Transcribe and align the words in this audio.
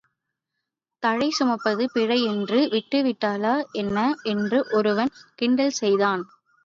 தழை 1.03 1.27
சுமப்பது 1.31 1.83
பிழை 1.93 2.17
என்று 2.23 2.59
விட்டுவிட்டாளா 2.71 3.53
என்ன 3.73 3.97
என்று 4.25 4.61
ஒருவன் 4.71 5.11
கிண்டல் 5.35 5.77
செய்தான். 5.81 6.23